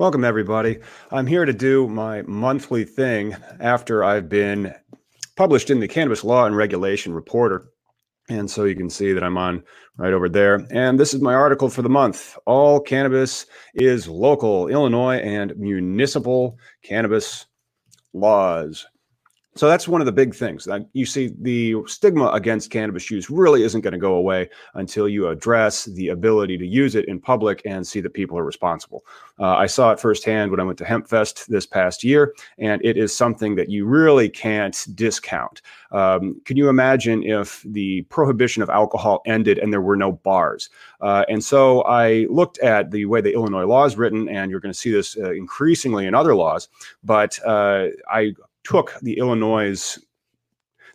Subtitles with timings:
[0.00, 0.78] Welcome, everybody.
[1.10, 4.74] I'm here to do my monthly thing after I've been
[5.36, 7.66] published in the Cannabis Law and Regulation Reporter.
[8.30, 9.62] And so you can see that I'm on
[9.98, 10.66] right over there.
[10.70, 12.38] And this is my article for the month.
[12.46, 17.44] All cannabis is local, Illinois and municipal cannabis
[18.14, 18.86] laws.
[19.56, 20.68] So that's one of the big things.
[20.92, 25.26] You see, the stigma against cannabis use really isn't going to go away until you
[25.26, 29.04] address the ability to use it in public and see that people are responsible.
[29.40, 32.96] Uh, I saw it firsthand when I went to HempFest this past year, and it
[32.96, 35.62] is something that you really can't discount.
[35.90, 40.70] Um, can you imagine if the prohibition of alcohol ended and there were no bars?
[41.00, 44.60] Uh, and so I looked at the way the Illinois law is written, and you're
[44.60, 46.68] going to see this uh, increasingly in other laws.
[47.02, 48.34] But uh, I
[48.70, 49.98] took the Illinois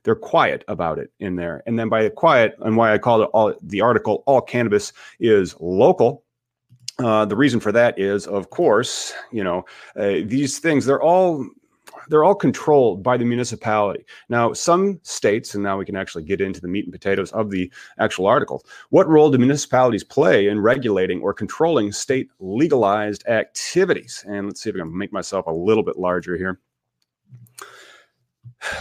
[0.03, 1.63] they're quiet about it in there.
[1.66, 4.94] And then by the quiet, and why I called it all the article, all cannabis
[5.19, 6.24] is local.
[7.00, 9.66] Uh, the reason for that is, of course, you know,
[9.97, 11.46] uh, these things, they're all
[12.09, 14.06] they're all controlled by the municipality.
[14.30, 17.50] Now, some states, and now we can actually get into the meat and potatoes of
[17.50, 18.64] the actual article.
[18.90, 24.24] What role do municipalities play in regulating or controlling state legalized activities?
[24.28, 26.59] And let's see if I can make myself a little bit larger here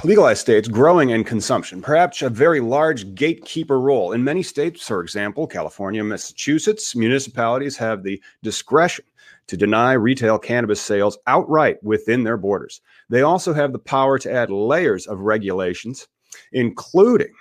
[0.02, 4.12] legalized states growing in consumption, perhaps a very large gatekeeper role.
[4.12, 9.04] In many states, for example, California, Massachusetts, municipalities have the discretion
[9.46, 12.80] to deny retail cannabis sales outright within their borders.
[13.10, 16.08] They also have the power to add layers of regulations,
[16.52, 17.32] including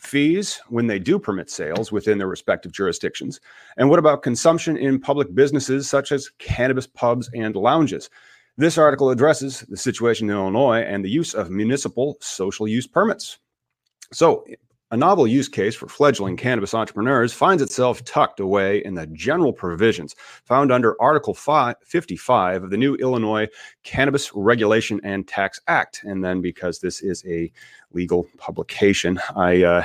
[0.00, 3.40] fees when they do permit sales within their respective jurisdictions.
[3.76, 8.08] And what about consumption in public businesses such as cannabis pubs and lounges?
[8.60, 13.38] This article addresses the situation in Illinois and the use of municipal social use permits.
[14.12, 14.44] So,
[14.90, 19.54] a novel use case for fledgling cannabis entrepreneurs finds itself tucked away in the general
[19.54, 23.48] provisions found under Article 55 of the new Illinois
[23.82, 26.02] Cannabis Regulation and Tax Act.
[26.04, 27.50] And then, because this is a
[27.92, 29.84] legal publication, I uh,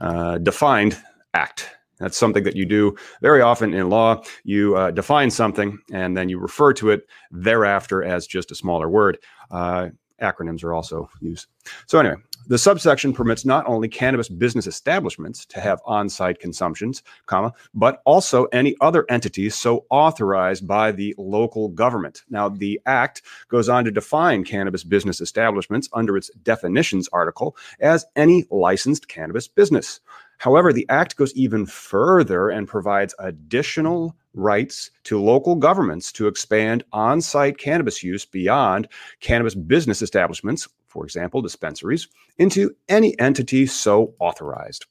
[0.00, 1.00] uh, defined
[1.34, 4.22] act that's something that you do very often in law.
[4.44, 8.88] You uh, define something and then you refer to it thereafter as just a smaller
[8.88, 9.18] word.
[9.50, 9.88] Uh,
[10.20, 11.46] acronyms are also used.
[11.86, 17.52] So, anyway, the subsection permits not only cannabis business establishments to have on-site consumptions, comma,
[17.74, 22.22] but also any other entities so authorized by the local government.
[22.30, 28.06] Now, the act goes on to define cannabis business establishments under its definitions article as
[28.14, 30.00] any licensed cannabis business.
[30.38, 36.84] However, the act goes even further and provides additional rights to local governments to expand
[36.92, 38.88] on site cannabis use beyond
[39.20, 42.08] cannabis business establishments, for example, dispensaries,
[42.38, 44.86] into any entity so authorized.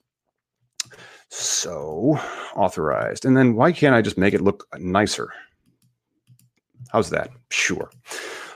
[1.29, 2.19] So
[2.55, 3.25] authorized.
[3.25, 5.29] And then why can't I just make it look nicer?
[6.89, 7.29] How's that?
[7.49, 7.89] Sure.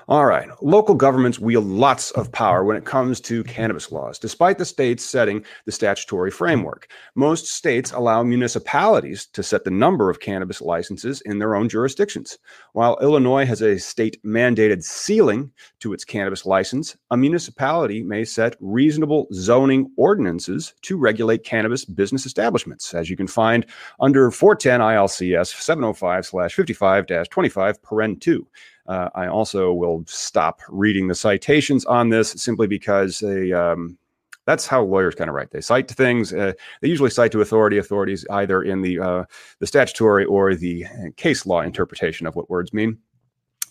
[0.10, 0.50] All right.
[0.64, 5.06] Local governments wield lots of power when it comes to cannabis laws, despite the states
[5.06, 6.92] setting the statutory framework.
[7.14, 12.40] Most states allow municipalities to set the number of cannabis licenses in their own jurisdictions.
[12.74, 15.52] While Illinois has a state mandated ceiling
[15.82, 22.26] to its cannabis license, a municipality may set reasonable zoning ordinances to regulate cannabis business
[22.26, 23.64] establishments, as you can find
[24.00, 28.48] under 410 ILCS 705 55 25 paren 2.
[28.90, 33.54] Uh, I also will stop reading the citations on this simply because they.
[33.54, 33.98] Um,
[34.46, 35.52] that's how lawyers kind of write.
[35.52, 36.34] They cite to things.
[36.34, 37.78] Uh, they usually cite to authority.
[37.78, 39.26] Authorities either in the uh,
[39.60, 40.86] the statutory or the
[41.18, 42.98] case law interpretation of what words mean.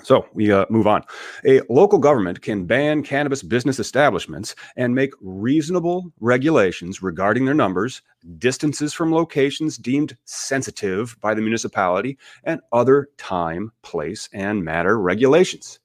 [0.02, 1.02] So we uh, move on.
[1.44, 8.02] A local government can ban cannabis business establishments and make reasonable regulations regarding their numbers,
[8.38, 15.80] distances from locations deemed sensitive by the municipality, and other time, place, and matter regulations.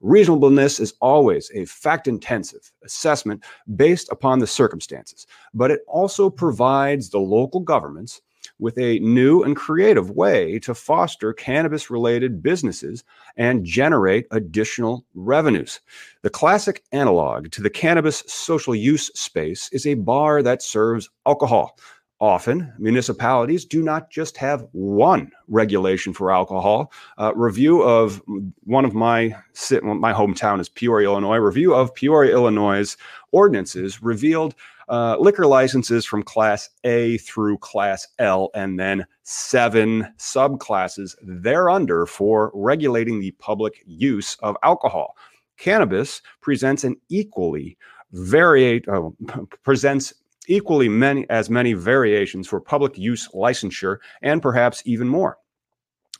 [0.00, 3.44] Reasonableness is always a fact intensive assessment
[3.76, 8.22] based upon the circumstances, but it also provides the local governments
[8.58, 13.04] with a new and creative way to foster cannabis related businesses
[13.36, 15.80] and generate additional revenues.
[16.22, 21.78] The classic analog to the cannabis social use space is a bar that serves alcohol.
[22.20, 26.90] Often, municipalities do not just have one regulation for alcohol.
[27.16, 28.20] Uh, review of
[28.64, 29.36] one of my
[29.70, 31.36] my hometown is Peoria, Illinois.
[31.36, 32.96] Review of Peoria, Illinois
[33.30, 34.56] ordinances revealed
[34.88, 42.50] uh, liquor licenses from Class A through Class L, and then seven subclasses thereunder for
[42.54, 45.16] regulating the public use of alcohol.
[45.58, 47.76] Cannabis presents an equally
[48.14, 50.14] variate uh, presents
[50.46, 55.36] equally many as many variations for public use licensure and perhaps even more.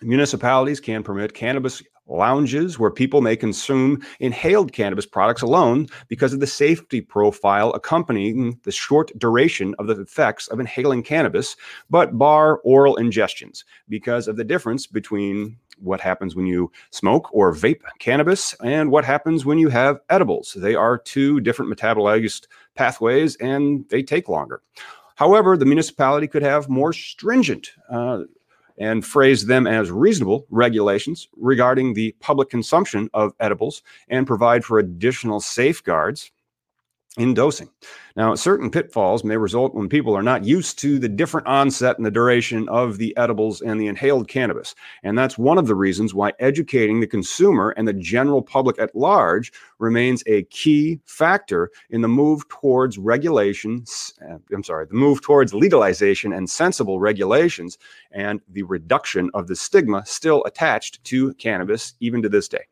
[0.03, 6.41] Municipalities can permit cannabis lounges where people may consume inhaled cannabis products alone because of
[6.41, 11.57] the safety profile accompanying the short duration of the effects of inhaling cannabis,
[11.91, 17.55] but bar oral ingestions because of the difference between what happens when you smoke or
[17.55, 20.57] vape cannabis and what happens when you have edibles.
[20.59, 24.61] They are two different metabolized pathways and they take longer.
[25.15, 28.23] However, the municipality could have more stringent uh,
[28.79, 34.79] and phrase them as reasonable regulations regarding the public consumption of edibles and provide for
[34.79, 36.31] additional safeguards
[37.19, 37.69] in dosing.
[38.17, 42.07] Now, certain pitfalls may result when people are not used to the different onset and
[42.07, 44.75] the duration of the edibles and the inhaled cannabis.
[45.03, 48.95] And that's one of the reasons why educating the consumer and the general public at
[48.97, 54.15] large remains a key factor in the move towards regulations.
[54.29, 57.79] Uh, I'm sorry, the move towards legalization and sensible regulations
[58.11, 62.67] and the reduction of the stigma still attached to cannabis even to this day.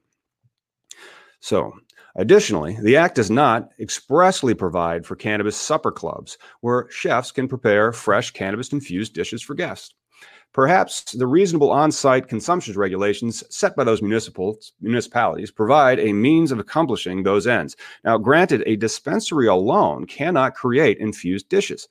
[1.40, 1.72] So,
[2.18, 7.92] Additionally, the Act does not expressly provide for cannabis supper clubs where chefs can prepare
[7.92, 9.94] fresh cannabis infused dishes for guests.
[10.54, 16.58] Perhaps the reasonable on site consumption regulations set by those municipalities provide a means of
[16.58, 17.76] accomplishing those ends.
[18.02, 21.86] Now, granted, a dispensary alone cannot create infused dishes.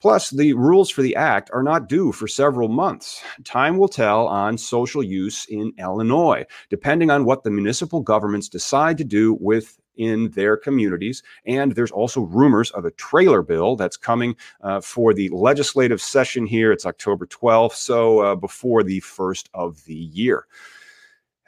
[0.00, 3.22] Plus, the rules for the act are not due for several months.
[3.44, 8.96] Time will tell on social use in Illinois, depending on what the municipal governments decide
[8.96, 11.22] to do within their communities.
[11.44, 16.46] And there's also rumors of a trailer bill that's coming uh, for the legislative session
[16.46, 16.72] here.
[16.72, 20.46] It's October 12th, so uh, before the first of the year.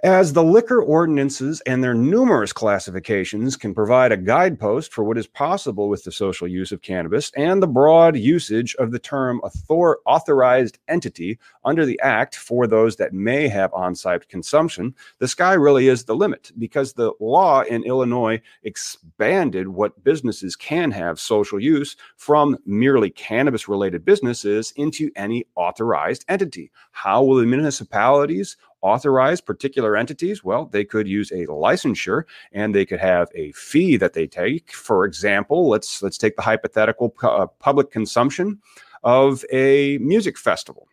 [0.05, 5.29] As the liquor ordinances and their numerous classifications can provide a guidepost for what is
[5.29, 10.01] possible with the social use of cannabis and the broad usage of the term author-
[10.05, 15.53] authorized entity under the Act for those that may have on site consumption, the sky
[15.53, 21.61] really is the limit because the law in Illinois expanded what businesses can have social
[21.61, 26.73] use from merely cannabis related businesses into any authorized entity.
[26.91, 30.45] How will the municipalities authorize particular entities?
[30.45, 34.73] Well, they could use a licensure and they could have a fee that they take.
[34.73, 38.61] For example, let's let's take the hypothetical uh, public consumption
[39.03, 40.89] of a music festival.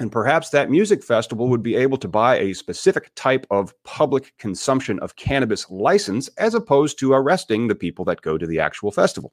[0.00, 4.36] And perhaps that music festival would be able to buy a specific type of public
[4.38, 8.90] consumption of cannabis license as opposed to arresting the people that go to the actual
[8.90, 9.32] festival.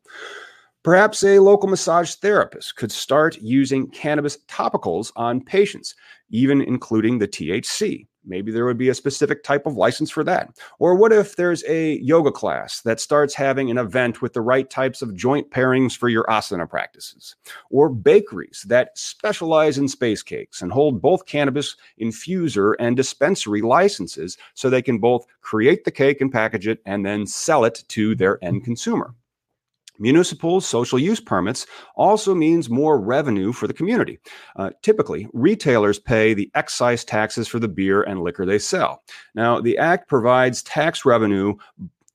[0.84, 5.94] Perhaps a local massage therapist could start using cannabis topicals on patients,
[6.32, 8.08] even including the THC.
[8.26, 10.50] Maybe there would be a specific type of license for that.
[10.80, 14.68] Or what if there's a yoga class that starts having an event with the right
[14.68, 17.36] types of joint pairings for your asana practices?
[17.70, 24.36] Or bakeries that specialize in space cakes and hold both cannabis infuser and dispensary licenses
[24.56, 28.16] so they can both create the cake and package it and then sell it to
[28.16, 29.14] their end consumer.
[30.02, 34.20] Municipal social use permits also means more revenue for the community.
[34.56, 39.04] Uh, typically, retailers pay the excise taxes for the beer and liquor they sell.
[39.36, 41.54] Now, the Act provides tax revenue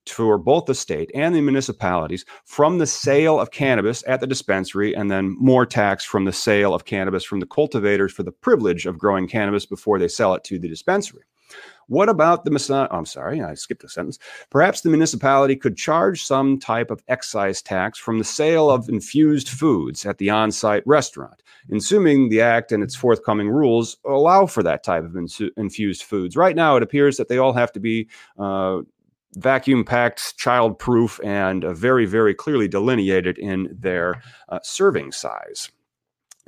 [0.07, 4.95] for both the state and the municipalities from the sale of cannabis at the dispensary,
[4.95, 8.87] and then more tax from the sale of cannabis from the cultivators for the privilege
[8.87, 11.23] of growing cannabis before they sell it to the dispensary.
[11.89, 12.89] What about the?
[12.91, 14.19] Oh, I'm sorry, I skipped a sentence.
[14.51, 19.49] Perhaps the municipality could charge some type of excise tax from the sale of infused
[19.49, 24.65] foods at the on site restaurant, assuming the Act and its forthcoming rules allow for
[24.65, 25.17] that type of
[25.57, 26.37] infused foods.
[26.37, 28.09] Right now, it appears that they all have to be.
[28.39, 28.83] Uh,
[29.39, 35.71] vacuum packed, child proof, and uh, very, very clearly delineated in their uh, serving size.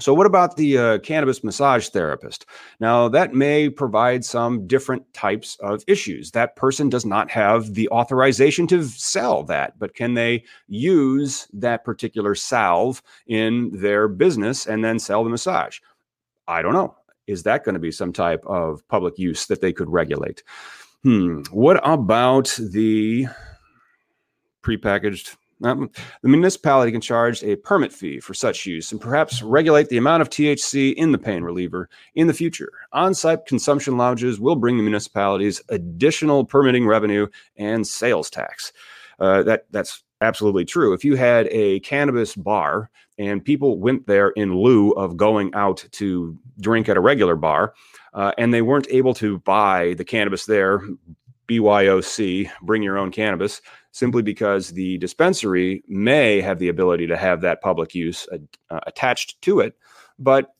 [0.00, 2.47] So, what about the uh, cannabis massage therapist?
[2.78, 6.31] Now, that may provide some different types of issues.
[6.31, 11.85] That person does not have the authorization to sell that, but can they use that
[11.85, 15.81] particular salve in their business and then sell the massage?
[16.47, 16.95] I don't know.
[17.26, 20.45] Is that going to be some type of public use that they could regulate?
[21.02, 21.43] Hmm.
[21.50, 23.26] What about the
[24.62, 25.91] prepackaged um,
[26.23, 30.23] the municipality can charge a permit fee for such use and perhaps regulate the amount
[30.23, 32.71] of THC in the pain reliever in the future.
[32.93, 38.73] On site consumption lounges will bring the municipalities additional permitting revenue and sales tax.
[39.19, 40.93] Uh, that, that's absolutely true.
[40.93, 45.85] If you had a cannabis bar and people went there in lieu of going out
[45.93, 47.75] to drink at a regular bar,
[48.15, 50.81] uh, and they weren't able to buy the cannabis there,
[51.49, 57.40] BYOC, bring your own cannabis, simply because the dispensary may have the ability to have
[57.40, 58.28] that public use
[58.71, 59.76] uh, attached to it,
[60.19, 60.55] but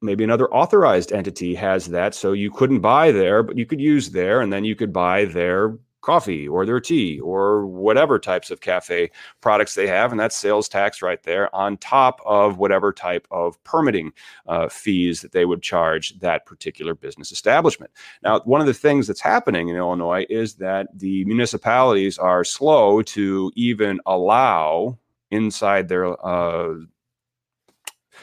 [0.00, 2.14] maybe another authorized entity has that.
[2.14, 5.26] So you couldn't buy there, but you could use there, and then you could buy
[5.26, 10.10] their coffee or their tea or whatever types of cafe products they have.
[10.10, 14.12] And that's sales tax right there on top of whatever type of permitting
[14.46, 17.90] uh, fees that they would charge that particular business establishment.
[18.22, 23.02] Now, one of the things that's happening in Illinois is that the municipalities are slow
[23.02, 24.98] to even allow
[25.30, 26.74] inside their uh,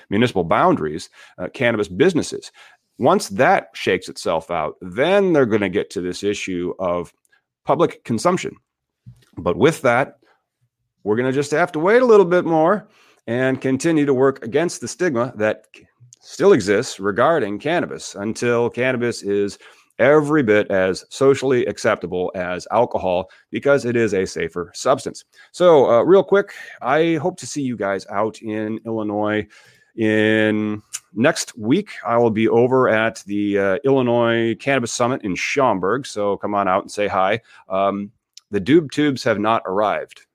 [0.10, 2.51] municipal boundaries uh, cannabis businesses.
[3.00, 7.13] Once that shakes itself out, then they're going to get to this issue of
[7.67, 8.55] public consumption.
[9.38, 10.19] But with that,
[11.03, 12.88] we're going to just have to wait a little bit more
[13.27, 15.65] and continue to work against the stigma that
[16.21, 19.59] still exists regarding cannabis until cannabis is
[20.00, 25.25] every bit as socially acceptable as alcohol because it is a safer substance.
[25.51, 29.45] So, uh, real quick, I hope to see you guys out in Illinois
[29.97, 30.81] in
[31.17, 36.05] next week, I will be over at the uh, Illinois Cannabis Summit in Schaumburg.
[36.05, 37.41] So come on out and say hi.
[37.67, 38.12] Um,
[38.51, 40.25] the Doob Tubes have not arrived.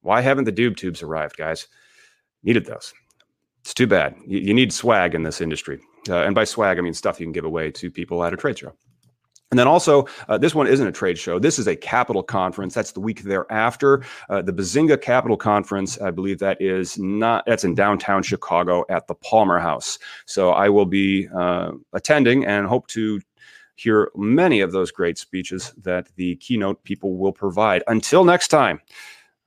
[0.00, 1.68] Why haven't the Doob Tubes arrived, guys?
[2.42, 2.92] Needed those.
[3.60, 4.16] It's too bad.
[4.26, 5.80] You, you need swag in this industry.
[6.08, 8.36] Uh, and by swag, I mean stuff you can give away to people at a
[8.36, 8.74] trade show.
[9.54, 11.38] And then also, uh, this one isn't a trade show.
[11.38, 12.74] This is a capital conference.
[12.74, 14.02] That's the week thereafter.
[14.28, 19.06] Uh, the Benzinga Capital Conference, I believe that is not, that's in downtown Chicago at
[19.06, 19.96] the Palmer House.
[20.26, 23.20] So I will be uh, attending and hope to
[23.76, 27.84] hear many of those great speeches that the keynote people will provide.
[27.86, 28.80] Until next time.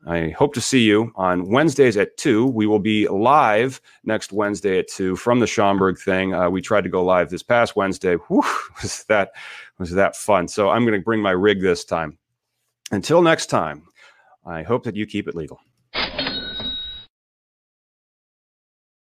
[0.06, 2.46] I hope to see you on Wednesdays at 2.
[2.48, 6.34] We will be live next Wednesday at 2 from the Schaumburg thing.
[6.34, 8.16] Uh, we tried to go live this past Wednesday.
[8.16, 8.44] Whew,
[8.82, 9.32] was that
[9.80, 10.48] was that fun.
[10.48, 12.18] So I'm going to bring my rig this time.
[12.92, 13.84] Until next time,
[14.46, 15.60] I hope that you keep it legal.